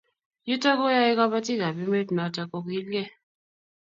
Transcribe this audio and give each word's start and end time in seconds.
Yutok 0.47 0.75
koyae 0.79 1.13
kabatik 1.19 1.61
ab 1.67 1.77
emet 1.83 2.09
notok 2.13 2.47
kokilgei 2.51 3.09